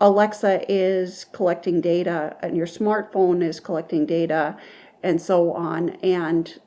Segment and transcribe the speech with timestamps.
[0.00, 4.56] Alexa is collecting data and your smartphone is collecting data
[5.02, 5.90] and so on.
[6.02, 6.58] And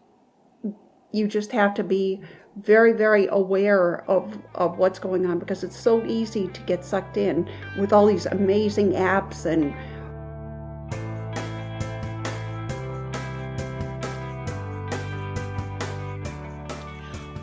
[1.11, 2.21] you just have to be
[2.57, 7.15] very, very aware of, of what's going on because it's so easy to get sucked
[7.15, 7.49] in
[7.79, 9.73] with all these amazing apps and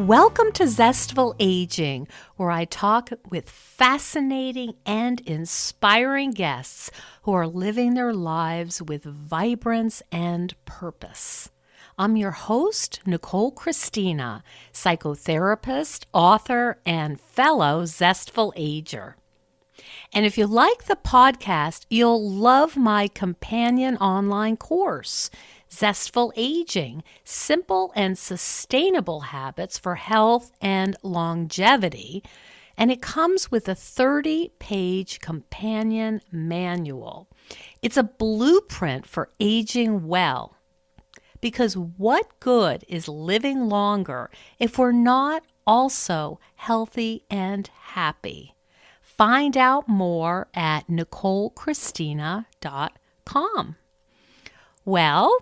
[0.08, 6.90] Welcome to Zestful Aging, where I talk with fascinating and inspiring guests
[7.24, 11.50] who are living their lives with vibrance and purpose.
[11.98, 14.42] I'm your host, Nicole Christina,
[14.72, 19.16] psychotherapist, author, and fellow Zestful Ager.
[20.14, 25.28] And if you like the podcast, you'll love my companion online course.
[25.72, 32.22] Zestful Aging Simple and Sustainable Habits for Health and Longevity.
[32.76, 37.28] And it comes with a 30 page companion manual.
[37.82, 40.56] It's a blueprint for aging well.
[41.40, 48.54] Because what good is living longer if we're not also healthy and happy?
[49.00, 53.76] Find out more at NicoleChristina.com.
[54.84, 55.38] Well,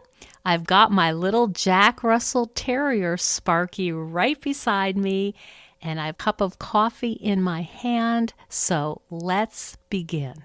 [0.47, 5.35] I've got my little Jack Russell Terrier Sparky right beside me,
[5.83, 8.33] and I have a cup of coffee in my hand.
[8.49, 10.45] So let's begin.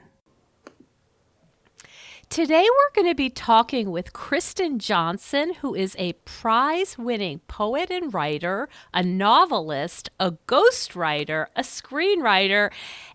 [2.31, 7.91] Today, we're going to be talking with Kristin Johnson, who is a prize winning poet
[7.91, 12.71] and writer, a novelist, a ghostwriter, a screenwriter,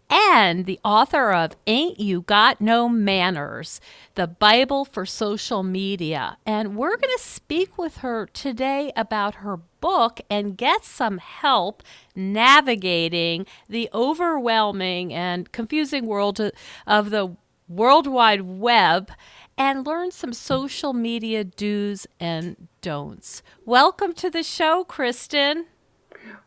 [0.08, 3.80] and the author of Ain't You Got No Manners,
[4.14, 6.38] the Bible for social media.
[6.46, 11.82] And we're going to speak with her today about her book and get some help
[12.14, 16.41] navigating the overwhelming and confusing world
[16.86, 17.36] of the
[17.68, 19.10] World Wide Web
[19.58, 23.42] and learn some social media do's and don'ts.
[23.64, 25.64] Welcome to the show, Kristin.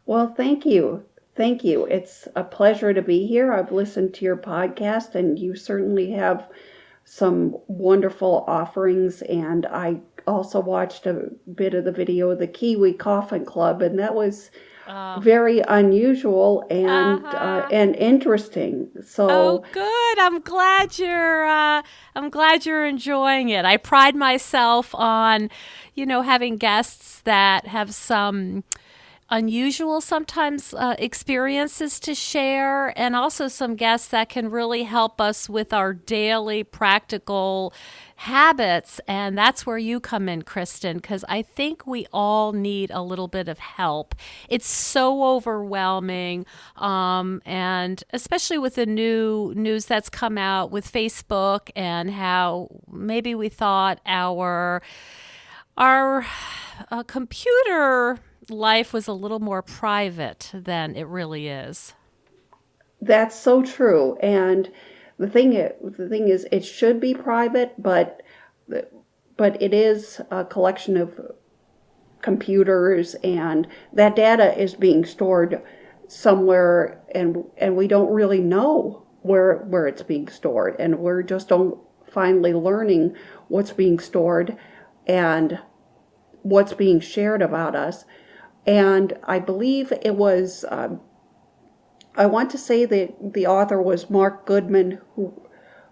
[0.05, 1.03] Well, thank you.
[1.39, 1.85] Thank you.
[1.85, 3.53] It's a pleasure to be here.
[3.53, 6.50] I've listened to your podcast, and you certainly have
[7.05, 9.22] some wonderful offerings.
[9.22, 13.97] And I also watched a bit of the video of the Kiwi Coffin Club, and
[13.99, 14.51] that was
[14.85, 17.38] uh, very unusual and uh-huh.
[17.38, 18.89] uh, and interesting.
[19.01, 20.19] So oh, good.
[20.19, 21.83] I'm glad you're uh,
[22.16, 23.63] I'm glad you're enjoying it.
[23.63, 25.49] I pride myself on,
[25.94, 28.66] you know, having guests that have some
[29.31, 35.47] unusual sometimes uh, experiences to share, and also some guests that can really help us
[35.50, 37.73] with our daily practical
[38.16, 39.00] habits.
[39.07, 43.28] And that's where you come in, Kristin, because I think we all need a little
[43.28, 44.16] bit of help.
[44.50, 46.46] It's so overwhelming.
[46.75, 53.35] Um, and especially with the new news that's come out with Facebook and how maybe
[53.35, 54.81] we thought our
[55.78, 56.25] our
[56.91, 61.93] uh, computer life was a little more private than it really is.
[63.01, 64.17] That's so true.
[64.17, 64.71] And
[65.17, 68.21] the thing the thing is, it should be private, but
[69.37, 71.19] but it is a collection of
[72.21, 75.61] computers, and that data is being stored
[76.07, 81.51] somewhere, and and we don't really know where where it's being stored, and we're just
[82.11, 83.16] finally learning
[83.47, 84.57] what's being stored
[85.07, 85.59] and
[86.41, 88.05] what's being shared about us
[88.66, 90.66] and I believe it was.
[90.70, 91.02] Um,
[92.16, 95.34] I want to say that the author was Marc Goodman, who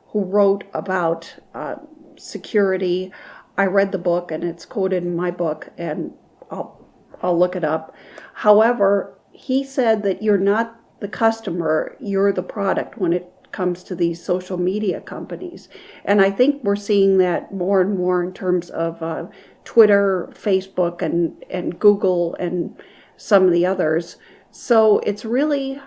[0.08, 1.76] who wrote about uh,
[2.18, 3.12] security.
[3.58, 6.14] I read the book, and it's quoted in my book, and
[6.52, 6.86] I'll
[7.22, 7.96] I'll look it up.
[8.34, 13.96] However, he said that you're not the customer; you're the product when it comes to
[13.96, 15.70] these social media companies.
[16.06, 19.28] And I think we're seeing that more and more in terms of uh,
[19.68, 22.82] Twitter, Facebook, and, and Google, and
[23.18, 24.16] some of the others.
[24.50, 25.82] So it's really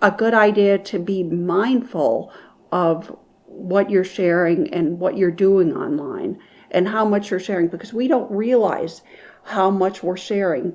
[0.00, 2.32] a good idea to be mindful
[2.72, 3.14] of
[3.44, 6.38] what you're sharing and what you're doing online
[6.70, 9.02] and how much you're sharing because we don't realize
[9.44, 10.74] how much we're sharing.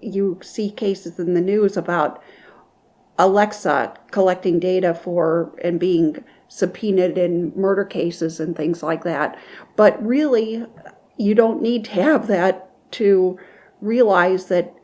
[0.00, 2.22] You see cases in the news about
[3.18, 9.38] Alexa collecting data for and being subpoenaed in murder cases and things like that.
[9.80, 10.66] But really,
[11.16, 13.38] you don't need to have that to
[13.80, 14.74] realize that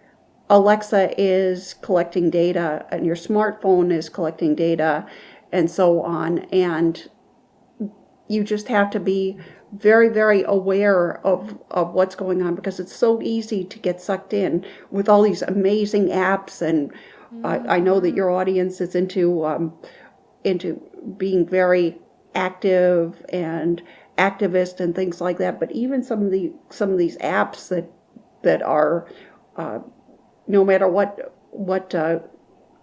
[0.48, 5.06] Alexa is collecting data and your smartphone is collecting data
[5.52, 6.38] and so on.
[6.50, 7.10] And
[8.28, 9.37] you just have to be
[9.75, 14.32] very, very aware of, of what's going on because it's so easy to get sucked
[14.32, 16.62] in with all these amazing apps.
[16.62, 17.44] And mm-hmm.
[17.44, 19.75] I, I, know that your audience is into um,
[20.43, 20.81] into
[21.19, 21.98] being very
[22.34, 23.82] active and
[24.19, 25.61] activist and things like that.
[25.61, 27.91] But even some of the some of these apps that
[28.43, 29.09] that are
[29.57, 29.81] uh,
[30.47, 32.21] no matter what what uh,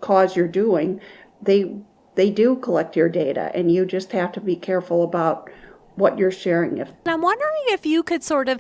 [0.02, 1.00] cause you're doing,
[1.42, 1.76] they
[2.16, 5.50] they do collect your data, and you just have to be careful about
[5.96, 6.78] what you're sharing.
[6.78, 8.60] If I'm wondering if you could sort of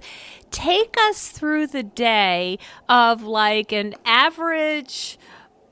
[0.52, 5.18] take us through the day of like an average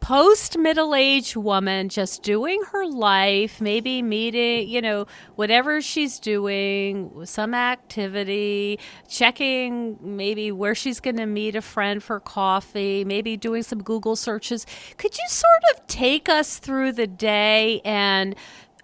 [0.02, 5.06] post middle aged woman just doing her life, maybe meeting, you know,
[5.36, 12.20] whatever she's doing, some activity, checking maybe where she's going to meet a friend for
[12.20, 14.66] coffee, maybe doing some Google searches.
[14.98, 18.36] Could you sort of take us through the day and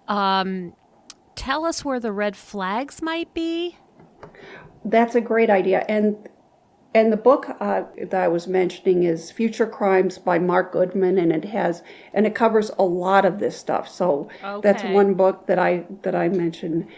[0.06, 0.72] um,
[1.34, 3.76] tell us where the red flags might be?
[4.84, 5.84] That's a great idea.
[5.88, 6.16] And
[6.98, 11.32] and the book uh, that I was mentioning is Future Crimes by Marc Goodman, and
[11.32, 13.88] it has and it covers a lot of this stuff.
[13.88, 14.60] So okay.
[14.62, 16.88] that's one book that I that I mentioned.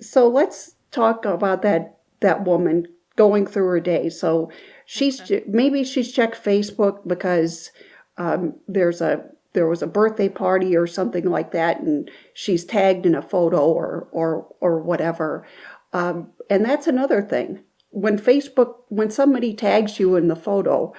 [0.00, 2.86] So let's talk about that that woman
[3.16, 4.08] going through her day.
[4.08, 4.50] So
[4.86, 5.44] she's okay.
[5.46, 7.70] maybe she's checked Facebook because
[8.16, 13.06] um, there's a there was a birthday party or something like that, and she's tagged
[13.06, 15.46] in a photo or or or whatever.
[15.92, 17.60] Um, and that's another thing
[17.92, 20.92] when Facebook, when somebody tags you in the photo,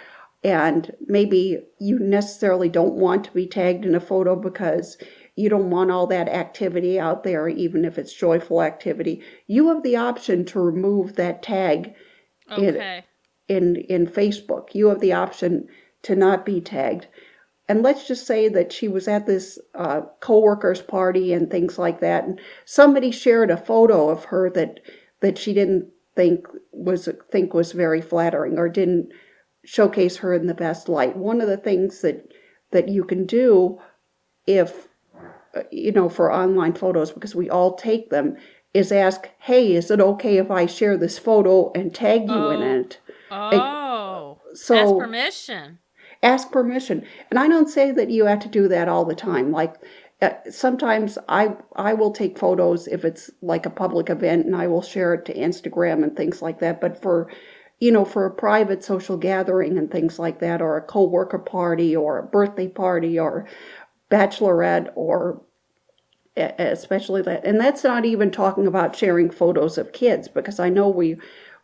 [0.44, 4.98] and maybe you necessarily don't want to be tagged in a photo because
[5.36, 9.84] you don't want all that activity out there, even if it's joyful activity, you have
[9.84, 11.94] the option to remove that tag
[12.52, 13.04] okay.
[13.48, 14.76] in, in, in Facebook.
[14.76, 15.68] You have the option
[16.04, 17.08] to not be tagged.
[17.68, 22.02] And let's just say that she was at this uh, co-worker's party and things like
[22.02, 24.82] that, and somebody shared a photo of her that
[25.22, 29.10] that she didn't think was think was very flattering or didn't
[29.66, 31.16] showcase her in the best light.
[31.16, 32.28] One of the things that
[32.72, 33.80] that you can do
[34.46, 34.88] if
[35.72, 38.36] you know for online photos because we all take them
[38.74, 42.50] is ask, "Hey, is it okay if I share this photo and tag you oh.
[42.50, 43.00] in it?"
[43.32, 44.40] Oh.
[44.54, 45.80] so ask permission.
[46.22, 47.06] Ask permission.
[47.30, 49.52] And I don't say that you have to do that all the time.
[49.52, 49.76] Like
[50.24, 54.68] Uh, sometimes I I will take photos if it's like a public event and I
[54.68, 56.80] will share it to Instagram and things like that.
[56.80, 57.30] But for
[57.80, 61.94] you know, for a private social gathering and things like that, or a co-worker party,
[61.94, 63.46] or a birthday party, or
[64.10, 65.42] bachelorette, or
[66.38, 70.88] especially that, and that's not even talking about sharing photos of kids because I know
[70.88, 71.18] we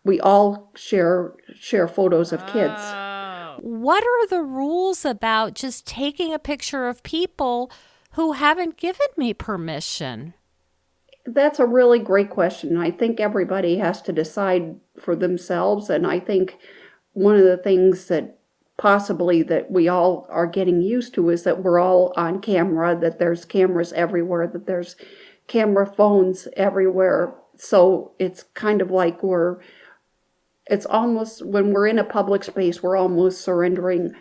[0.03, 2.81] we all share share photos of kids.
[2.81, 3.59] Oh.
[3.61, 7.71] What are the rules about just taking a picture of people?
[8.13, 10.33] Who haven't given me permission?
[11.25, 12.77] That's a really great question.
[12.77, 15.89] I think everybody has to decide for themselves.
[15.89, 16.57] And I think
[17.13, 18.39] one of the things that
[18.77, 23.19] possibly that we all are getting used to is that we're all on camera, that
[23.19, 24.95] there's cameras everywhere, that there's
[25.47, 27.35] camera phones everywhere.
[27.57, 29.57] So it's kind of like we're,
[30.67, 34.13] it's almost when we're in a public space, we're almost surrendering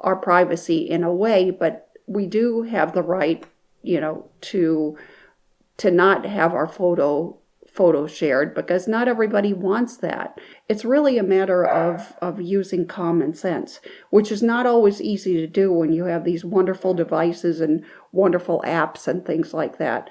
[0.00, 3.44] our privacy in a way, but we do have the right,
[3.82, 4.96] you know, to
[5.78, 7.36] to not have our photo
[7.76, 10.40] photo shared because not everybody wants that.
[10.66, 15.46] It's really a matter of, of using common sense, which is not always easy to
[15.46, 20.08] do when you have these wonderful devices and wonderful apps and things like that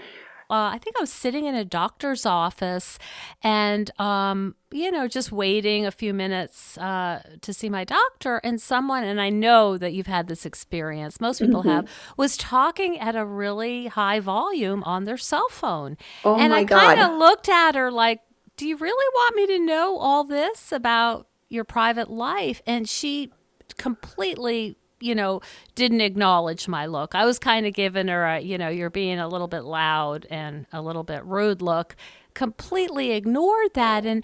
[0.49, 2.99] uh, I think I was sitting in a doctor's office
[3.41, 8.37] and, um, you know, just waiting a few minutes uh, to see my doctor.
[8.43, 11.69] And someone, and I know that you've had this experience, most people mm-hmm.
[11.69, 15.97] have, was talking at a really high volume on their cell phone.
[16.23, 18.21] Oh and I kind of looked at her like,
[18.57, 22.61] do you really want me to know all this about your private life?
[22.65, 23.31] And she
[23.77, 25.41] completely you know,
[25.75, 27.15] didn't acknowledge my look.
[27.15, 30.25] I was kind of giving her a, you know, you're being a little bit loud
[30.29, 31.95] and a little bit rude look.
[32.33, 34.23] Completely ignored that and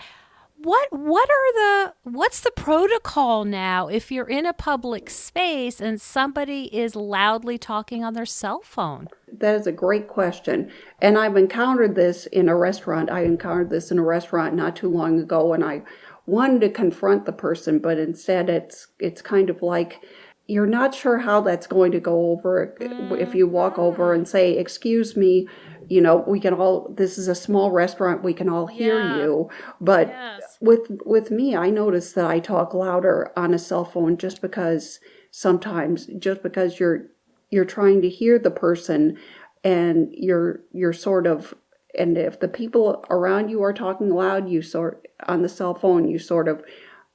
[0.64, 6.00] what what are the what's the protocol now if you're in a public space and
[6.00, 9.08] somebody is loudly talking on their cell phone?
[9.32, 10.72] That is a great question.
[11.02, 13.10] And I've encountered this in a restaurant.
[13.10, 15.82] I encountered this in a restaurant not too long ago and I
[16.28, 20.02] wanted to confront the person, but instead it's it's kind of like
[20.48, 23.38] you're not sure how that's going to go over if mm-hmm.
[23.38, 25.48] you walk over and say excuse me
[25.88, 29.18] you know we can all this is a small restaurant we can all hear yeah.
[29.18, 30.58] you but yes.
[30.62, 35.00] with with me i notice that i talk louder on a cell phone just because
[35.32, 37.08] sometimes just because you're
[37.50, 39.18] you're trying to hear the person
[39.64, 41.54] and you're you're sort of
[41.98, 46.08] and if the people around you are talking loud you sort on the cell phone
[46.08, 46.64] you sort of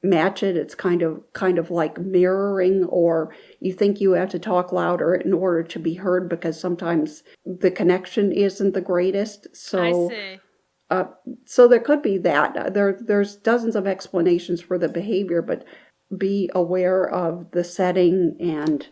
[0.09, 0.57] match it.
[0.57, 5.15] It's kind of kind of like mirroring, or you think you have to talk louder
[5.15, 9.55] in order to be heard because sometimes the connection isn't the greatest.
[9.55, 10.11] So.
[10.89, 11.07] Uh,
[11.47, 12.73] so there could be that.
[12.73, 15.65] There, there's dozens of explanations for the behavior, but
[16.17, 18.87] be aware of the setting and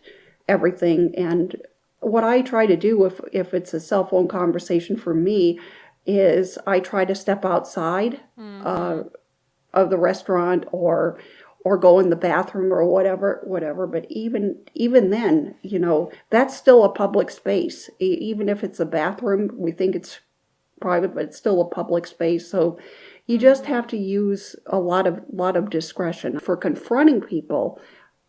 [0.47, 1.13] everything.
[1.15, 1.55] And
[1.99, 5.59] what I try to do if if it's a cell phone conversation for me
[6.05, 8.61] is I try to step outside mm-hmm.
[8.65, 9.03] uh,
[9.75, 11.19] of the restaurant or
[11.65, 16.55] or go in the bathroom or whatever whatever but even even then you know that's
[16.55, 20.19] still a public space even if it's a bathroom we think it's
[20.79, 22.77] private but it's still a public space so
[23.25, 23.73] you just mm-hmm.
[23.73, 27.79] have to use a lot of lot of discretion for confronting people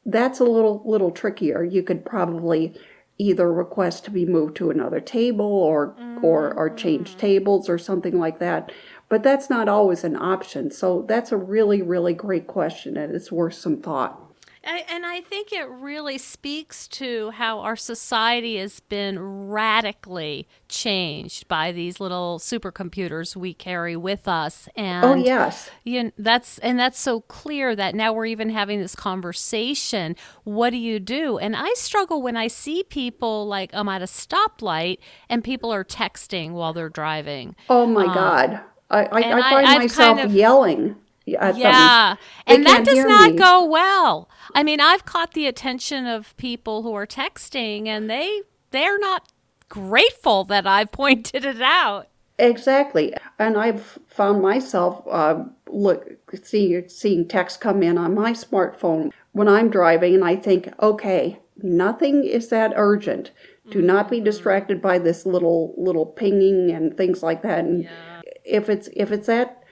[0.07, 2.75] that's a little little trickier you could probably
[3.19, 6.25] either request to be moved to another table or mm-hmm.
[6.25, 7.21] or or change mm-hmm.
[7.21, 8.71] tables or something like that
[9.08, 10.70] but that's not always an option.
[10.70, 14.22] So that's a really, really great question, and it's worth some thought.
[14.66, 21.70] And I think it really speaks to how our society has been radically changed by
[21.70, 24.68] these little supercomputers we carry with us.
[24.75, 28.80] And oh yes, you know, that's and that's so clear that now we're even having
[28.80, 30.16] this conversation.
[30.42, 31.38] What do you do?
[31.38, 34.98] And I struggle when I see people like I'm at a stoplight
[35.28, 37.54] and people are texting while they're driving.
[37.68, 38.60] Oh my um, god
[38.90, 40.97] I, I, I find I, myself kind of, yelling.
[41.25, 42.16] yeah,
[42.47, 43.37] and that does not me.
[43.37, 44.28] go well.
[44.55, 49.28] I mean, I've caught the attention of people who are texting, and they they're not
[49.69, 52.09] grateful that I've pointed it out.
[52.38, 56.07] Exactly, and I've found myself uh, look
[56.45, 61.40] seeing seeing text come in on my smartphone when I'm driving, and I think, okay,
[61.61, 63.33] nothing is that urgent.
[63.69, 64.26] Do not be mm-hmm.
[64.26, 67.64] distracted by this little little pinging and things like that.
[67.64, 68.15] And yeah
[68.47, 69.62] if it's if it's that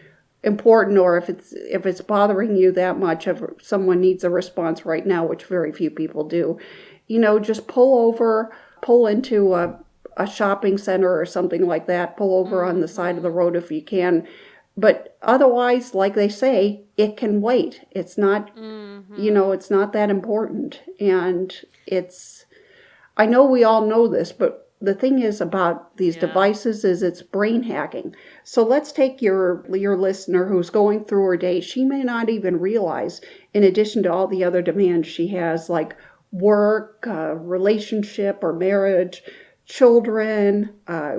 [0.43, 4.85] important or if it's if it's bothering you that much if someone needs a response
[4.85, 6.59] right now which very few people do
[7.07, 9.78] you know just pull over pull into a,
[10.19, 12.76] a shopping center or something like that pull over mm-hmm.
[12.76, 14.26] on the side of the road if you can
[14.76, 19.16] but otherwise like they say it can wait it's not mm-hmm.
[19.16, 22.45] you know it's not that important and it's
[23.16, 26.22] i know we all know this but the thing is about these yeah.
[26.22, 28.14] devices is it's brain hacking.
[28.42, 31.60] So let's take your your listener who's going through her day.
[31.60, 33.20] She may not even realize,
[33.52, 35.96] in addition to all the other demands she has, like
[36.32, 39.22] work, uh, relationship or marriage,
[39.64, 41.16] children, uh,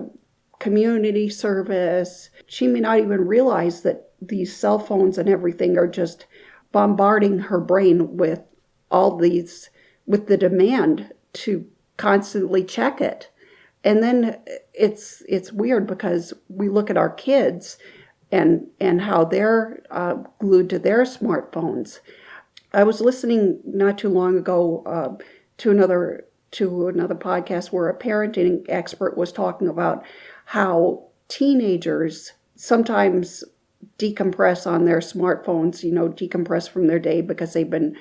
[0.60, 2.30] community service.
[2.48, 6.26] She may not even realize that these cell phones and everything are just
[6.72, 8.42] bombarding her brain with
[8.92, 9.70] all these
[10.06, 11.66] with the demand to
[11.98, 13.30] constantly check it
[13.86, 14.38] and then
[14.74, 17.78] it's it's weird because we look at our kids
[18.32, 22.00] and and how they're uh, glued to their smartphones.
[22.74, 25.24] I was listening not too long ago uh,
[25.60, 30.04] to another to another podcast where a parenting expert was talking about
[30.46, 33.44] how teenagers sometimes
[34.00, 37.96] decompress on their smartphones, you know, decompress from their day because they've been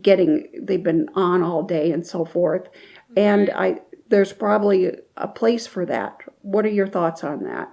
[0.00, 2.68] getting they've been on all day and so forth.
[3.16, 6.20] And I there's probably a place for that.
[6.42, 7.70] What are your thoughts on that?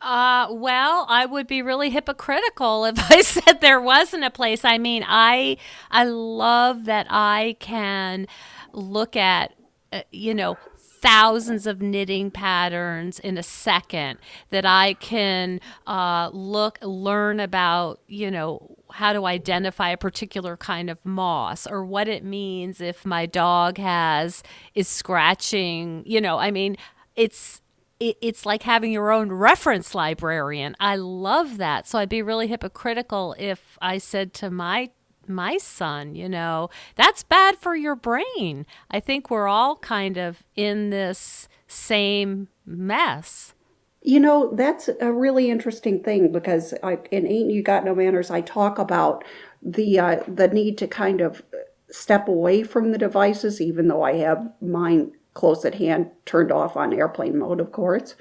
[0.00, 4.64] Uh, well, I would be really hypocritical if I said there wasn't a place.
[4.64, 5.56] I mean, I
[5.90, 8.26] I love that I can
[8.72, 9.54] look at
[9.92, 10.56] uh, you know
[11.00, 14.18] thousands of knitting patterns in a second
[14.50, 20.90] that I can uh, look, learn about, you know, how to identify a particular kind
[20.90, 24.42] of moss or what it means if my dog has
[24.74, 26.76] is scratching, you know, I mean,
[27.16, 27.60] it's
[28.00, 30.74] it's like having your own reference librarian.
[30.80, 31.86] I love that.
[31.86, 34.90] So I'd be really hypocritical if I said to my
[35.30, 38.66] my son, you know, that's bad for your brain.
[38.90, 43.54] I think we're all kind of in this same mess.
[44.02, 48.30] You know, that's a really interesting thing because I, in Ain't You Got No Manners,
[48.30, 49.24] I talk about
[49.62, 51.42] the uh, the need to kind of
[51.90, 56.76] step away from the devices, even though I have mine close at hand, turned off
[56.76, 58.14] on airplane mode, of course.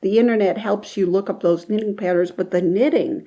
[0.00, 3.26] The internet helps you look up those knitting patterns, but the knitting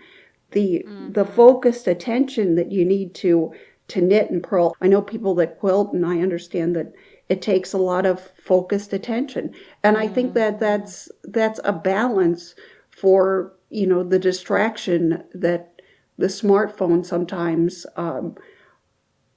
[0.52, 1.12] the mm-hmm.
[1.12, 3.54] the focused attention that you need to
[3.90, 4.76] to knit and purl.
[4.82, 6.94] I know people that quilt, and I understand that
[7.28, 9.54] it takes a lot of focused attention.
[9.84, 10.06] And mm-hmm.
[10.06, 10.60] I think that mm-hmm.
[10.60, 12.56] that's that's a balance
[12.90, 15.82] for you know the distraction that
[16.18, 18.36] the smartphone sometimes um,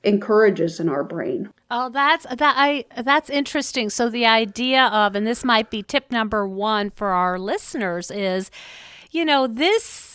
[0.03, 1.49] encourages in our brain.
[1.71, 3.89] Oh, that's that I that's interesting.
[3.89, 8.51] So the idea of and this might be tip number 1 for our listeners is
[9.11, 10.12] you know this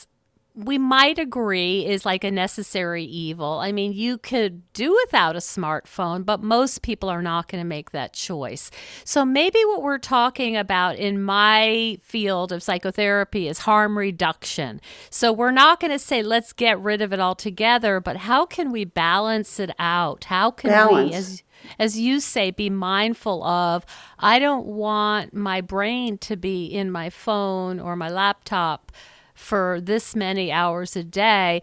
[0.57, 3.59] we might agree is like a necessary evil.
[3.59, 7.67] I mean, you could do without a smartphone, but most people are not going to
[7.67, 8.71] make that choice.
[9.03, 14.81] So maybe what we're talking about in my field of psychotherapy is harm reduction.
[15.11, 18.71] So we're not going to say let's get rid of it altogether, but how can
[18.71, 20.23] we balance it out?
[20.23, 21.11] How can balance.
[21.11, 21.43] we as
[21.79, 23.85] as you say, be mindful of
[24.19, 28.91] I don't want my brain to be in my phone or my laptop
[29.37, 31.61] for this many hours a day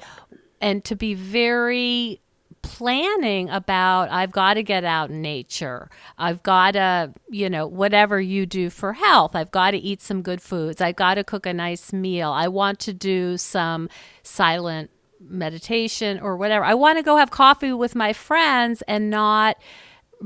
[0.61, 2.21] and to be very
[2.63, 5.91] planning about I've got to get out in nature.
[6.17, 9.35] I've got to, you know, whatever you do for health.
[9.35, 10.81] I've got to eat some good foods.
[10.81, 12.31] I've got to cook a nice meal.
[12.31, 13.91] I want to do some
[14.23, 14.91] silent
[15.21, 16.65] meditation or whatever.
[16.65, 19.59] I want to go have coffee with my friends and not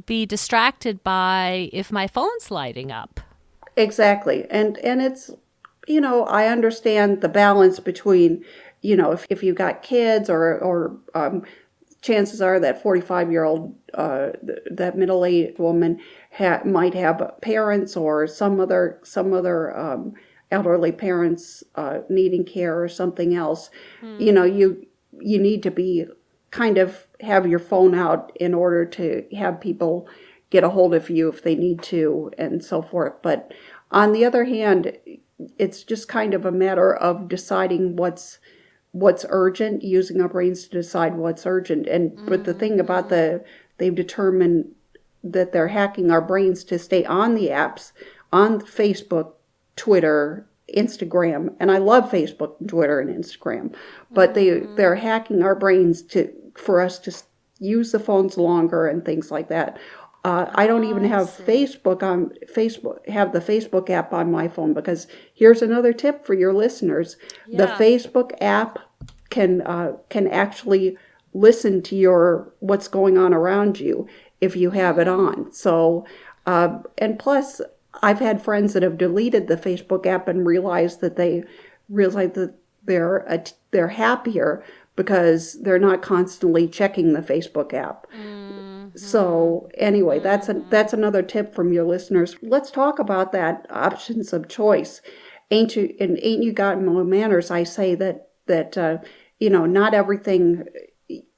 [0.07, 3.21] be distracted by if my phone's lighting up.
[3.76, 4.47] Exactly.
[4.50, 5.31] And and it's
[5.88, 8.45] you know, I understand the balance between,
[8.83, 11.45] you know, if, if you've got kids or, or um,
[12.02, 14.30] chances are that 45 year old, uh,
[14.71, 16.00] that middle aged woman
[16.33, 20.14] ha- might have parents or some other, some other, um,
[20.50, 23.71] elderly parents uh, needing care or something else.
[24.02, 24.21] Mm.
[24.21, 24.87] You know, you,
[25.21, 26.07] you need to be
[26.50, 30.09] kind of have your phone out in order to have people
[30.50, 33.14] get a hold of you if they need to and so forth.
[33.23, 33.52] But
[33.90, 34.97] on the other hand,
[35.59, 38.38] it's just kind of a matter of deciding what's
[38.92, 41.87] what's urgent, using our brains to decide what's urgent.
[41.87, 42.28] And mm-hmm.
[42.28, 43.45] but the thing about the
[43.78, 44.73] they've determined
[45.23, 47.92] that they're hacking our brains to stay on the apps,
[48.33, 49.33] on Facebook,
[49.76, 53.75] Twitter, Instagram, and I love Facebook and Twitter and Instagram,
[54.11, 54.66] but mm-hmm.
[54.71, 57.12] they they're hacking our brains to for us to
[57.61, 59.78] use the phones longer and things like that.
[60.25, 64.75] Uh, I don't even have Facebook on Facebook have the Facebook app on my phone
[64.75, 67.64] because here's another tip for your listeners: yeah.
[67.64, 68.78] the Facebook app
[69.30, 70.98] can uh, can actually
[71.34, 74.08] listen to your what's going on around you
[74.40, 75.52] if you have it on.
[75.52, 76.04] So,
[76.46, 77.60] uh, and plus,
[78.02, 81.44] I've had friends that have deleted the Facebook app and realized that they
[81.88, 84.64] realize that they're they're happier
[84.98, 88.04] because they're not constantly checking the Facebook app.
[88.11, 88.98] Mm.
[88.98, 92.34] So anyway, that's a, that's another tip from your listeners.
[92.42, 95.00] Let's talk about that options of choice.
[95.52, 97.52] Ain't you and ain't you got no manners?
[97.52, 98.98] I say that that uh,
[99.38, 100.64] you know not everything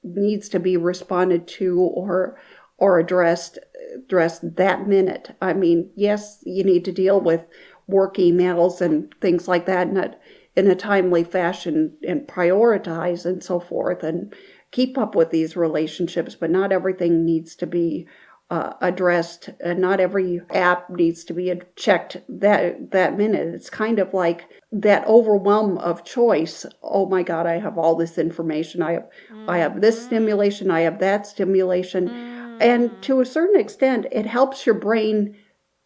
[0.03, 2.41] needs to be responded to or
[2.79, 3.59] or addressed
[3.95, 5.37] addressed that minute.
[5.43, 7.43] I mean, yes, you need to deal with
[7.87, 10.17] work emails and things like that and
[10.57, 14.35] in a timely fashion and prioritize and so forth and
[14.71, 18.07] keep up with these relationships, but not everything needs to be
[18.51, 19.51] uh, addressed.
[19.61, 23.55] and not every app needs to be checked that that minute.
[23.55, 26.67] It's kind of like that overwhelm of choice.
[26.83, 28.83] Oh my God, I have all this information.
[28.83, 29.49] I have mm-hmm.
[29.49, 30.07] I have this mm-hmm.
[30.07, 30.71] stimulation.
[30.71, 32.59] I have that stimulation, mm-hmm.
[32.61, 35.37] and to a certain extent, it helps your brain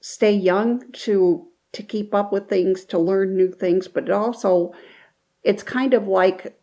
[0.01, 3.89] stay young to to keep up with things, to learn new things.
[3.89, 4.73] But it also,
[5.43, 6.59] it's kind of like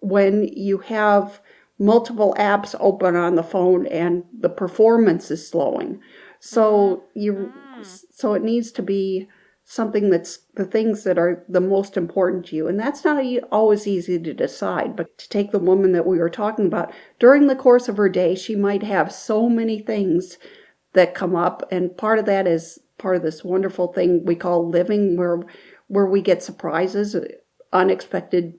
[0.00, 1.40] when you have
[1.78, 6.00] multiple apps open on the phone and the performance is slowing.
[6.40, 8.04] So you mm.
[8.12, 9.28] so it needs to be
[9.64, 12.66] something that's the things that are the most important to you.
[12.66, 16.28] And that's not always easy to decide, but to take the woman that we were
[16.28, 20.38] talking about, during the course of her day, she might have so many things
[20.94, 21.68] that come up.
[21.70, 25.40] And part of that is part of this wonderful thing we call living where,
[25.88, 27.16] where we get surprises,
[27.72, 28.54] unexpected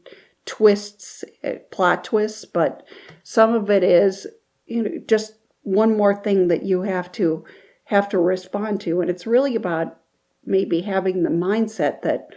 [0.45, 2.84] twists, uh, plot twists, but
[3.23, 4.27] some of it is
[4.65, 7.45] you know just one more thing that you have to
[7.86, 9.97] have to respond to, and it's really about
[10.45, 12.27] maybe having the mindset that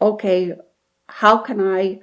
[0.00, 0.54] okay,
[1.08, 2.00] how can I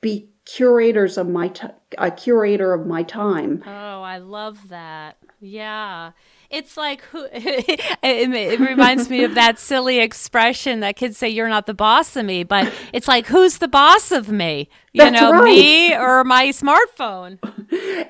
[0.00, 3.62] be curators of my t- a curator of my time?
[3.66, 5.16] Oh, I love that.
[5.40, 6.12] Yeah.
[6.50, 11.48] It's like who it, it, reminds me of that silly expression that kids say you're
[11.48, 14.68] not the boss of me, but it's like who's the boss of me?
[14.92, 15.44] You That's know, right.
[15.44, 17.38] me or my smartphone.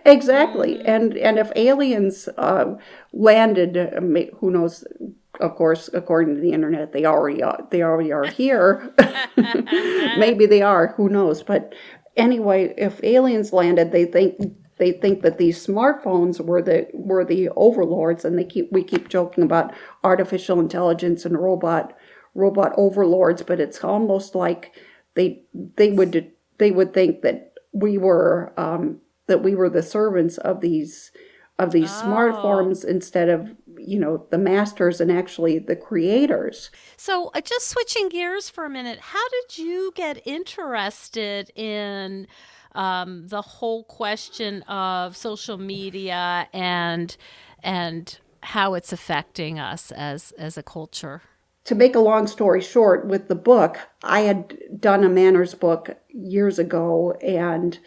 [0.07, 0.81] exactly.
[0.85, 2.77] And and if aliens uh,
[3.13, 3.77] landed
[4.39, 4.85] who knows
[5.41, 8.93] of course, according to the internet, they already are, they already are here.
[10.19, 11.43] Maybe they are, who knows?
[11.43, 11.75] But
[12.17, 14.41] anyway, if aliens landed, they think
[14.79, 19.09] they think that these smartphones were the were the overlords, and they keep we keep
[19.09, 21.95] joking about artificial intelligence and robot
[22.35, 24.73] robot overlords, but it's almost like
[25.15, 25.43] they
[25.77, 30.61] they would they would think that we were um, that we were the servants of
[30.61, 31.11] these
[31.59, 32.05] of these oh.
[32.07, 33.55] smartphones instead of
[33.87, 36.71] you know the masters and actually the creators.
[36.97, 42.27] So uh, just switching gears for a minute how did you get interested in
[42.73, 47.17] um, the whole question of social media and
[47.63, 51.23] and how it's affecting us as as a culture?
[51.65, 55.97] To make a long story short with the book i had done a manners book
[56.09, 57.79] years ago and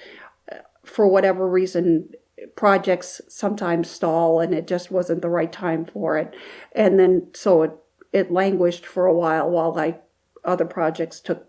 [0.51, 2.09] uh, for whatever reason
[2.55, 6.33] projects sometimes stall and it just wasn't the right time for it.
[6.73, 7.71] And then so it,
[8.11, 9.99] it languished for a while while I
[10.45, 11.47] other projects took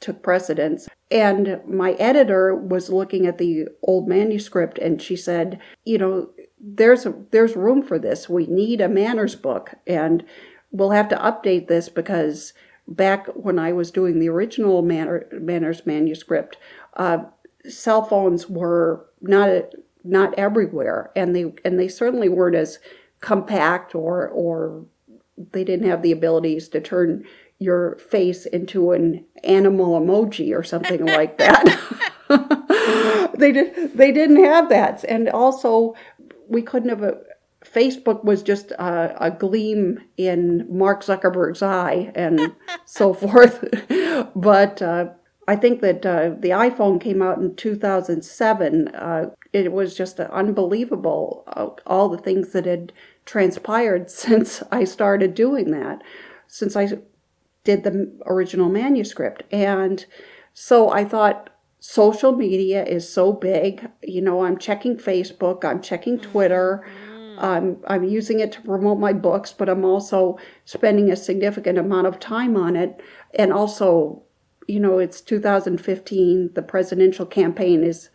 [0.00, 0.88] took precedence.
[1.10, 7.04] And my editor was looking at the old manuscript and she said, you know, there's
[7.04, 8.28] a, there's room for this.
[8.28, 10.24] We need a manners book and
[10.70, 12.54] we'll have to update this because
[12.88, 16.56] back when I was doing the original manner, manners manuscript,
[16.94, 17.18] uh,
[17.68, 22.78] cell phones were not not everywhere, and they and they certainly weren't as
[23.20, 24.84] compact or or
[25.52, 27.24] they didn't have the abilities to turn
[27.58, 31.78] your face into an animal emoji or something like that.
[33.34, 35.94] they did they didn't have that, and also
[36.48, 37.18] we couldn't have a.
[37.62, 42.54] Facebook was just a, a gleam in Mark Zuckerberg's eye and
[42.86, 43.62] so forth,
[44.34, 45.10] but uh,
[45.50, 48.86] I think that uh, the iPhone came out in 2007.
[48.94, 52.92] Uh, it was just unbelievable, uh, all the things that had
[53.26, 56.02] transpired since I started doing that,
[56.46, 56.86] since I
[57.64, 59.42] did the original manuscript.
[59.50, 60.06] And
[60.54, 63.90] so I thought, social media is so big.
[64.04, 66.86] You know, I'm checking Facebook, I'm checking Twitter.
[66.86, 67.44] Mm-hmm.
[67.44, 72.06] I'm, I'm using it to promote my books, but I'm also spending a significant amount
[72.06, 73.00] of time on it
[73.34, 74.22] and also
[74.70, 76.50] you know, it's 2015.
[76.54, 78.10] The presidential campaign is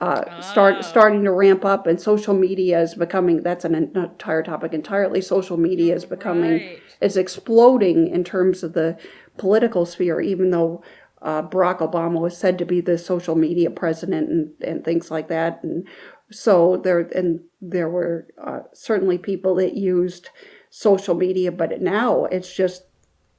[0.00, 0.40] uh, oh.
[0.40, 3.42] start starting to ramp up, and social media is becoming.
[3.42, 5.20] That's an entire topic entirely.
[5.20, 6.82] Social media is becoming right.
[7.00, 8.96] is exploding in terms of the
[9.36, 10.20] political sphere.
[10.20, 10.82] Even though
[11.20, 15.28] uh, Barack Obama was said to be the social media president and, and things like
[15.28, 15.86] that, and
[16.30, 20.30] so there and there were uh, certainly people that used
[20.70, 22.82] social media, but now it's just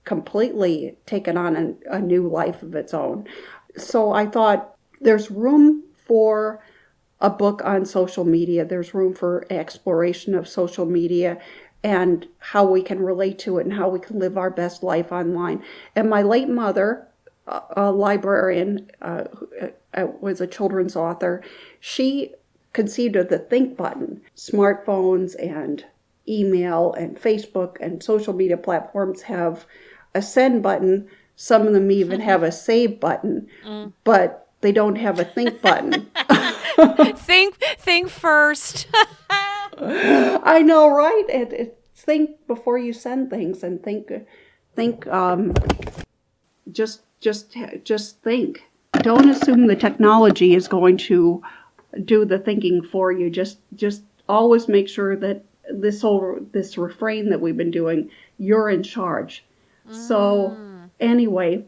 [0.09, 3.27] completely taken on a, a new life of its own.
[3.77, 6.63] So I thought there's room for
[7.21, 8.65] a book on social media.
[8.65, 11.39] There's room for exploration of social media
[11.83, 15.11] and how we can relate to it and how we can live our best life
[15.11, 15.63] online.
[15.95, 17.07] And my late mother,
[17.45, 19.25] a librarian, uh,
[19.93, 21.43] uh, was a children's author.
[21.79, 22.33] She
[22.73, 24.21] conceived of the think button.
[24.35, 25.85] Smartphones and
[26.27, 29.67] email and Facebook and social media platforms have
[30.13, 31.07] a send button.
[31.35, 33.93] Some of them even have a save button, mm.
[34.03, 36.09] but they don't have a think button.
[37.15, 38.87] think think first.
[39.81, 41.25] I know, right?
[41.29, 44.11] It, it, think before you send things, and think
[44.75, 45.53] think um,
[46.71, 48.63] just just just think.
[49.01, 51.41] Don't assume the technology is going to
[52.05, 53.29] do the thinking for you.
[53.29, 58.69] Just just always make sure that this whole this refrain that we've been doing, you're
[58.69, 59.43] in charge.
[59.91, 60.89] So, mm.
[60.99, 61.65] anyway.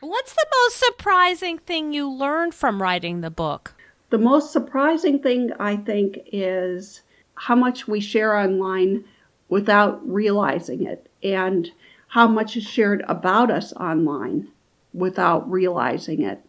[0.00, 3.74] What's the most surprising thing you learned from writing the book?
[4.10, 7.02] The most surprising thing, I think, is
[7.34, 9.04] how much we share online
[9.48, 11.70] without realizing it, and
[12.08, 14.48] how much is shared about us online
[14.92, 16.40] without realizing it.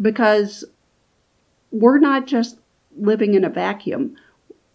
[0.00, 0.64] Because
[1.70, 2.58] we're not just
[2.96, 4.16] living in a vacuum.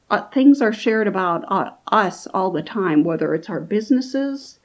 [0.10, 4.60] Uh, things are shared about uh, us all the time, whether it's our businesses,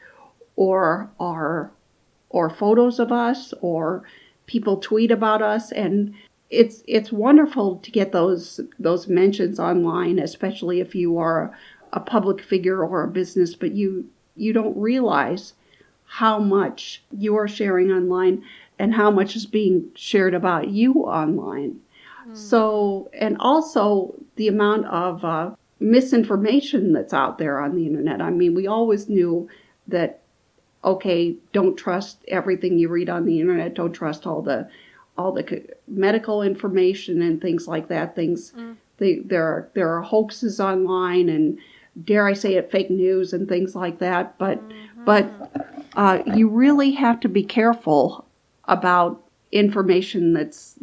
[0.57, 1.71] or our
[2.31, 4.05] or photos of us or
[4.47, 5.73] people tweet about us.
[5.73, 6.15] And
[6.53, 11.57] it's it's wonderful to get those those mentions online especially if you are
[11.95, 15.55] a public figure or a business but you you don't realize
[16.05, 18.45] how much you are sharing online
[18.79, 21.81] and how much is being shared about you online.
[22.29, 22.37] Mm.
[22.37, 28.21] so and also the amount of uh, misinformation that's out there on the internet.
[28.21, 29.49] I mean we always knew
[29.89, 30.22] that
[30.85, 33.75] okay, don't trust everything you read on the internet.
[33.75, 34.69] Don't trust all the
[35.19, 38.15] all the medical information and things like that.
[38.17, 38.77] Things mm.
[38.99, 41.59] they, there are there are hoaxes online and
[42.05, 44.39] dare I say it, fake news and things like that.
[44.39, 45.05] But mm-hmm.
[45.05, 45.31] but
[45.95, 48.27] uh, you really have to be careful
[48.65, 50.79] about information that's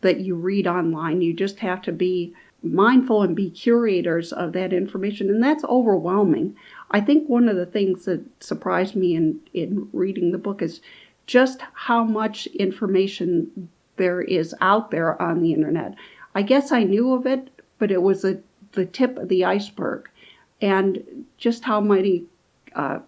[0.00, 1.20] that you read online.
[1.20, 6.54] You just have to be mindful and be curators of that information, and that's overwhelming.
[6.92, 10.80] I think one of the things that surprised me in, in reading the book is
[11.26, 15.94] just how much information there is out there on the internet.
[16.34, 18.38] I guess I knew of it, but it was a,
[18.72, 20.08] the tip of the iceberg.
[20.62, 22.24] and just how many
[22.74, 23.00] uh,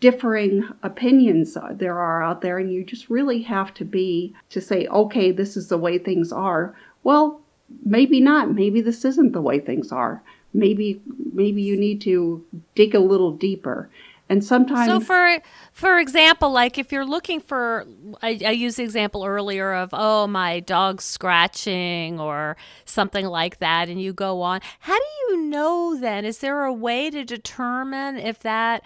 [0.00, 4.86] differing opinions there are out there, and you just really have to be to say,
[4.86, 6.74] okay, this is the way things are.
[7.02, 7.40] Well,
[7.84, 8.54] maybe not.
[8.54, 10.22] Maybe this isn't the way things are.
[10.52, 11.00] Maybe
[11.32, 13.90] maybe you need to dig a little deeper.
[14.30, 15.38] And sometimes So for
[15.72, 17.86] for example, like if you're looking for
[18.22, 23.88] I, I used the example earlier of oh my dog's scratching or something like that
[23.88, 24.60] and you go on.
[24.80, 26.24] How do you know then?
[26.24, 28.84] Is there a way to determine if that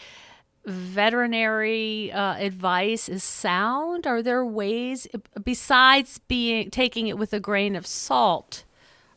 [0.64, 4.06] veterinary uh, advice is sound?
[4.06, 5.08] Are there ways
[5.42, 8.64] besides being taking it with a grain of salt?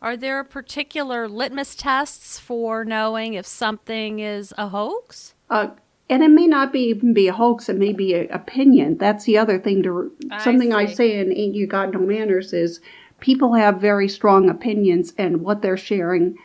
[0.01, 5.33] Are there particular litmus tests for knowing if something is a hoax?
[5.49, 5.69] Uh,
[6.09, 7.69] and it may not be even be a hoax.
[7.69, 8.97] It may be an opinion.
[8.97, 9.83] That's the other thing.
[9.83, 10.75] To I something see.
[10.75, 12.79] I say in "Ain't You Got No Manners" is
[13.19, 16.37] people have very strong opinions, and what they're sharing,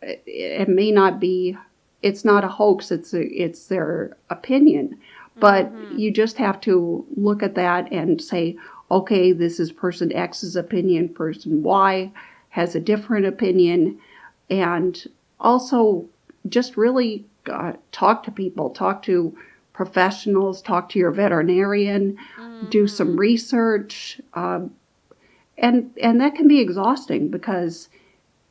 [0.00, 1.56] it, it may not be
[2.02, 4.98] it's not a hoax it's a, it's their opinion
[5.36, 5.98] but mm-hmm.
[5.98, 8.56] you just have to look at that and say
[8.90, 12.10] okay this is person x's opinion person y
[12.52, 13.98] has a different opinion
[14.48, 15.06] and
[15.40, 16.04] also
[16.48, 19.36] just really uh, talk to people talk to
[19.72, 22.68] professionals talk to your veterinarian mm-hmm.
[22.70, 23.20] do some mm-hmm.
[23.20, 24.70] research um,
[25.58, 27.88] and and that can be exhausting because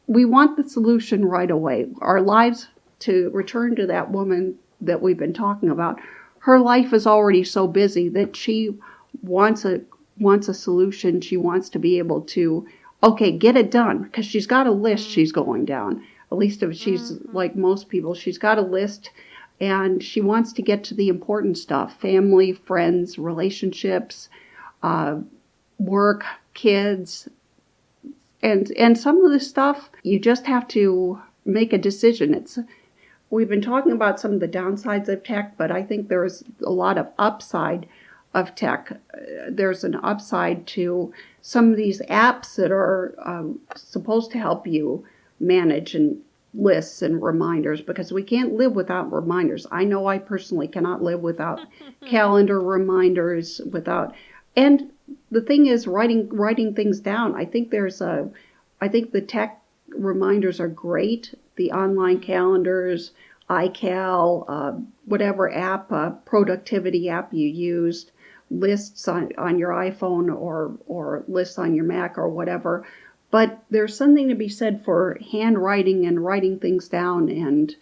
[0.08, 2.68] we want the solution right away our lives
[3.02, 6.00] to return to that woman that we've been talking about,
[6.40, 8.76] her life is already so busy that she
[9.22, 9.82] wants a
[10.18, 11.22] wants a solution.
[11.22, 12.68] She wants to be able to
[13.04, 16.04] okay, get it done because she's got a list she's going down.
[16.32, 17.36] At least if she's mm-hmm.
[17.36, 19.12] like most people, she's got a list
[19.60, 24.30] and she wants to get to the important stuff family, friends, relationships,
[24.84, 25.18] uh,
[25.78, 27.28] work, kids.
[28.44, 32.34] And, and some of this stuff, you just have to make a decision.
[32.34, 32.58] It's
[33.30, 36.72] we've been talking about some of the downsides of tech, but I think there's a
[36.72, 37.88] lot of upside
[38.34, 38.92] of tech.
[39.14, 39.18] Uh,
[39.50, 45.06] there's an upside to some of these apps that are um, supposed to help you
[45.40, 46.22] manage and
[46.54, 49.66] lists and reminders because we can't live without reminders.
[49.72, 51.62] I know I personally cannot live without
[52.10, 54.14] calendar reminders without
[54.56, 54.92] and
[55.32, 57.36] the thing is writing writing things down.
[57.36, 58.30] I think there's a
[58.82, 63.12] I think the tech reminders are great the online calendars,
[63.50, 68.12] iCal, uh, whatever app, uh, productivity app you used,
[68.52, 72.86] lists on, on your iPhone or, or lists on your Mac or whatever.
[73.32, 77.74] But there's something to be said for handwriting and writing things down, and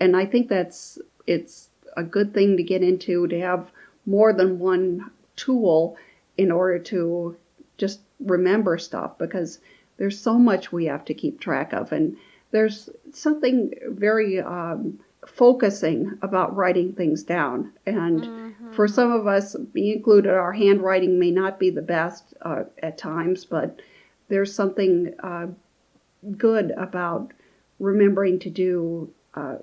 [0.00, 3.70] and I think that's it's a good thing to get into to have
[4.06, 5.98] more than one tool
[6.38, 7.36] in order to
[7.76, 9.58] just remember stuff because
[9.98, 12.16] there's so much we have to keep track of and
[12.50, 17.72] there's something very um, focusing about writing things down.
[17.84, 18.43] And mm-hmm.
[18.72, 22.98] For some of us, me included, our handwriting may not be the best uh, at
[22.98, 23.80] times, but
[24.28, 25.46] there's something uh,
[26.36, 27.32] good about
[27.78, 29.56] remembering to do uh,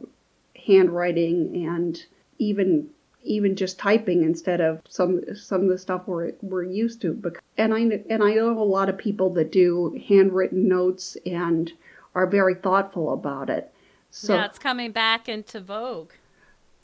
[0.55, 2.05] handwriting and
[2.37, 2.89] even
[3.23, 7.21] even just typing instead of some some of the stuff we're we're used to.
[7.57, 11.71] And I and I know a lot of people that do handwritten notes and
[12.15, 13.71] are very thoughtful about it.
[14.09, 16.11] So, yeah, it's coming back into vogue.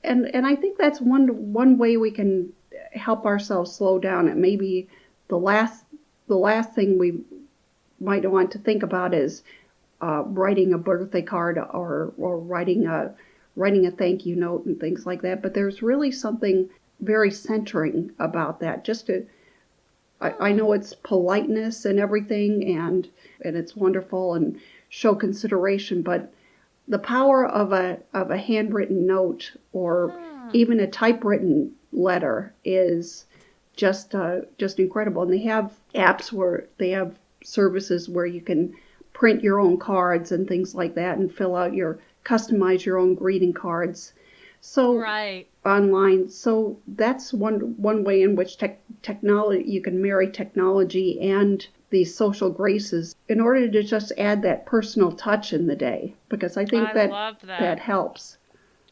[0.08, 2.54] And and I think that's one one way we can
[2.93, 4.28] help ourselves slow down.
[4.28, 4.88] And maybe
[5.28, 5.86] the last
[6.28, 7.22] the last thing we
[8.00, 9.43] might want to think about is
[10.02, 13.13] uh, writing a birthday card or or writing a
[13.56, 15.41] writing a thank you note and things like that.
[15.41, 16.70] But there's really something
[17.02, 18.84] very centering about that.
[18.84, 19.26] Just to
[20.22, 23.08] I, I know it's politeness and everything, and
[23.43, 26.32] and it's wonderful and show consideration, but
[26.88, 30.50] the power of a of a handwritten note or hmm.
[30.54, 33.26] even a typewritten letter is
[33.76, 35.23] just uh, just incredible.
[35.23, 38.73] And they have apps where they have services where you can
[39.13, 43.15] print your own cards and things like that, and fill out your customize your own
[43.15, 44.13] greeting cards.
[44.60, 45.47] So right.
[45.65, 51.65] online, so that's one one way in which tech, technology you can marry technology and
[51.89, 56.58] these social graces in order to just add that personal touch in the day because
[56.58, 57.10] I think I that,
[57.41, 58.38] that that helps.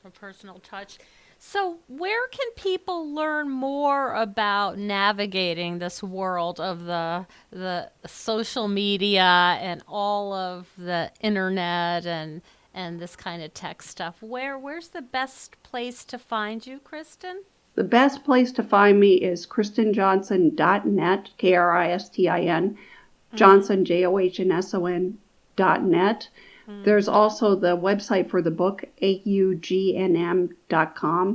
[0.04, 1.00] A personal touch.
[1.38, 9.58] So, where can people learn more about navigating this world of the the social media
[9.62, 12.42] and all of the internet and
[12.74, 14.22] and this kind of tech stuff?
[14.22, 17.42] Where where's the best place to find you, Kristin?
[17.76, 22.72] The best place to find me is kristinjohnson.net, K R I S T I N,
[22.72, 23.38] mm-hmm.
[23.38, 25.18] Johnson, J O H N S O N
[25.56, 26.30] dot net.
[26.68, 26.84] Mm-hmm.
[26.84, 30.58] There's also the website for the book, augnm.com,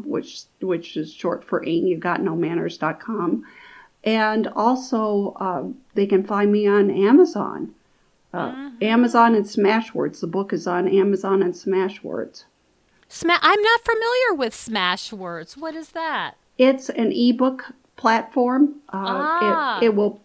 [0.09, 3.45] which which is short for ain't you got no manners.com.
[4.03, 7.75] And also, uh, they can find me on Amazon.
[8.33, 8.83] Uh, mm-hmm.
[8.83, 10.21] Amazon and Smashwords.
[10.21, 12.45] The book is on Amazon and Smashwords.
[13.11, 15.57] Sma- I'm not familiar with Smashwords.
[15.57, 16.37] What is that?
[16.59, 18.77] It's an ebook platform.
[18.89, 19.79] Uh, ah.
[19.81, 20.21] it, it will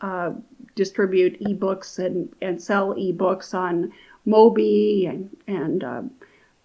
[0.00, 0.32] uh,
[0.74, 3.92] distribute ebooks and, and sell ebooks on
[4.26, 6.02] Mobi and, and uh,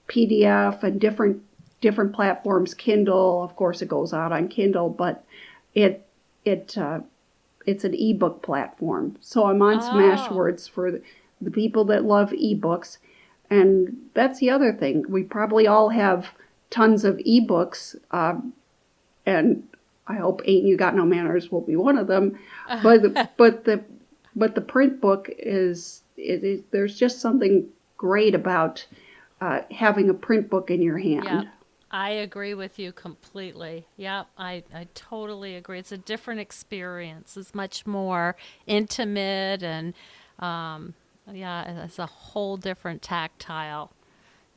[0.08, 1.44] PDF and different
[1.82, 2.74] different platforms.
[2.74, 5.26] Kindle, of course, it goes out on Kindle, but
[5.74, 6.08] it
[6.46, 7.02] it uh,
[7.66, 9.18] it's an ebook platform.
[9.20, 9.82] So I'm on oh.
[9.82, 11.02] Smashwords for the,
[11.42, 13.00] the people that love ebooks,
[13.52, 15.06] and that's the other thing.
[15.08, 16.30] We probably all have
[16.72, 18.40] tons of ebooks, uh,
[19.26, 19.68] and
[20.08, 22.40] I hope "Ain't You Got No Manners" will be one of them.
[22.82, 23.84] But the, but the
[24.36, 28.86] but the print book is it is there's just something great about
[29.42, 31.26] uh, having a print book in your hand.
[31.26, 31.46] Yep.
[31.94, 33.86] I agree with you completely.
[33.98, 35.78] Yep, I, I totally agree.
[35.78, 37.36] It's a different experience.
[37.36, 39.94] It's much more intimate and,
[40.40, 40.94] um,
[41.34, 43.92] yeah, it's a whole different tactile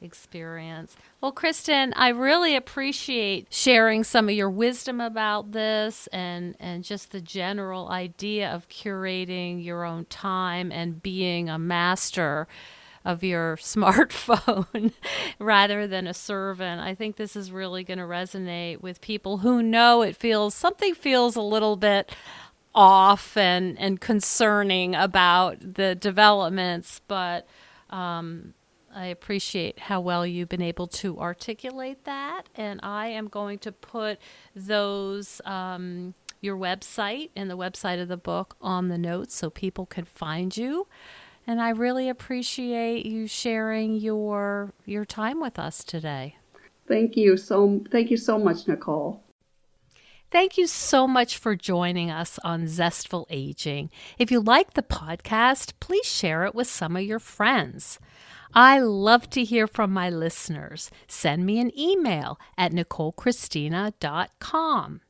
[0.05, 0.97] experience.
[1.21, 7.11] Well, Kristin, I really appreciate sharing some of your wisdom about this and and just
[7.11, 12.47] the general idea of curating your own time and being a master
[13.05, 14.93] of your smartphone
[15.39, 16.81] rather than a servant.
[16.81, 20.95] I think this is really going to resonate with people who know it feels something
[20.95, 22.15] feels a little bit
[22.75, 27.47] off and and concerning about the developments, but
[27.91, 28.55] um,
[28.95, 33.73] I appreciate how well you've been able to articulate that, and I am going to
[33.73, 34.19] put
[34.55, 35.41] those.
[35.45, 40.05] Um, your website and the website of the book on the notes so people can
[40.05, 40.87] find you
[41.47, 46.37] and I really appreciate you sharing your your time with us today.
[46.87, 49.24] Thank you so thank you so much, Nicole.
[50.35, 53.89] Thank you so much for joining us on Zestful Aging.
[54.19, 58.01] If you like the podcast, please share it with some of your friends.
[58.53, 60.91] I love to hear from my listeners.
[61.07, 65.01] Send me an email at nicolechristina.com.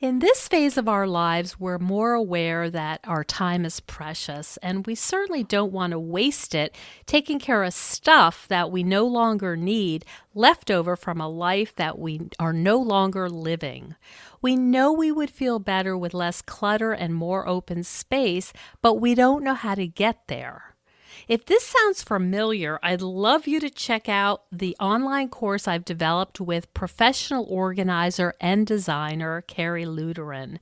[0.00, 4.86] In this phase of our lives, we're more aware that our time is precious, and
[4.86, 9.56] we certainly don't want to waste it taking care of stuff that we no longer
[9.56, 13.94] need, left over from a life that we are no longer living.
[14.42, 19.14] We know we would feel better with less clutter and more open space, but we
[19.14, 20.73] don't know how to get there.
[21.26, 26.38] If this sounds familiar, I'd love you to check out the online course I've developed
[26.40, 30.58] with professional organizer and designer Carrie Luderin.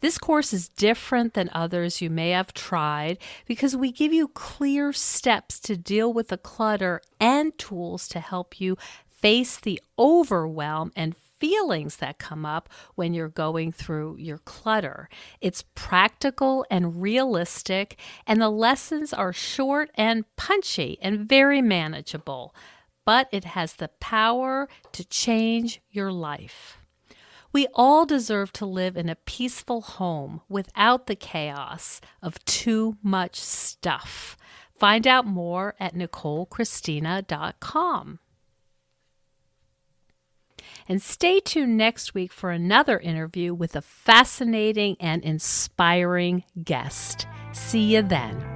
[0.00, 4.92] This course is different than others you may have tried because we give you clear
[4.92, 8.76] steps to deal with the clutter and tools to help you
[9.08, 15.10] face the overwhelm and feelings that come up when you're going through your clutter.
[15.42, 22.54] It's practical and realistic, and the lessons are short and punchy and very manageable,
[23.04, 26.78] but it has the power to change your life.
[27.52, 33.38] We all deserve to live in a peaceful home without the chaos of too much
[33.38, 34.38] stuff.
[34.78, 38.18] Find out more at NicoleChristina.com.
[40.88, 47.26] And stay tuned next week for another interview with a fascinating and inspiring guest.
[47.52, 48.53] See you then.